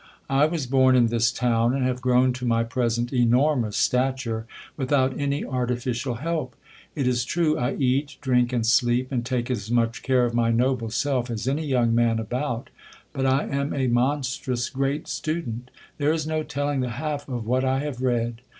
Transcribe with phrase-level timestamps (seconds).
[0.31, 5.15] I was born in this town; and have grown to my present enormous stature, without
[5.19, 6.55] any artificial help.
[6.95, 10.49] It is true, I eat, drink, and sleep, and take as much care of my
[10.49, 12.71] noble self, as any young man about;
[13.13, 15.69] but I am a monstrous great student.
[15.99, 18.41] There is no telling the half of what I have read.